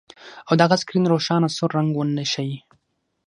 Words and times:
او 0.47 0.53
د 0.57 0.59
هغه 0.65 0.77
سکرین 0.81 1.05
روښانه 1.13 1.47
سور 1.55 1.69
رنګ 1.77 1.89
ونه 1.95 2.23
ښيي 2.31 2.57